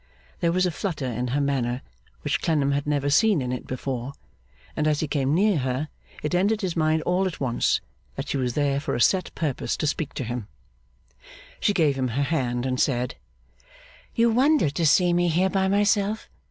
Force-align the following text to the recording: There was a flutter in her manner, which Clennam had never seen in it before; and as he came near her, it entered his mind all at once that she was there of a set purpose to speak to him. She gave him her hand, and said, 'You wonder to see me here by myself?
There 0.39 0.51
was 0.51 0.65
a 0.65 0.71
flutter 0.71 1.05
in 1.05 1.27
her 1.27 1.39
manner, 1.39 1.83
which 2.23 2.41
Clennam 2.41 2.71
had 2.71 2.87
never 2.87 3.11
seen 3.11 3.39
in 3.39 3.51
it 3.51 3.67
before; 3.67 4.13
and 4.75 4.87
as 4.87 4.99
he 4.99 5.07
came 5.07 5.31
near 5.35 5.59
her, 5.59 5.89
it 6.23 6.33
entered 6.33 6.61
his 6.61 6.75
mind 6.75 7.03
all 7.03 7.27
at 7.27 7.39
once 7.39 7.81
that 8.15 8.27
she 8.27 8.37
was 8.37 8.55
there 8.55 8.77
of 8.77 8.89
a 8.89 8.99
set 8.99 9.29
purpose 9.35 9.77
to 9.77 9.85
speak 9.85 10.15
to 10.15 10.23
him. 10.23 10.47
She 11.59 11.71
gave 11.71 11.97
him 11.99 12.07
her 12.07 12.23
hand, 12.23 12.65
and 12.65 12.79
said, 12.79 13.13
'You 14.15 14.31
wonder 14.31 14.71
to 14.71 14.87
see 14.87 15.13
me 15.13 15.27
here 15.27 15.51
by 15.51 15.67
myself? 15.67 16.27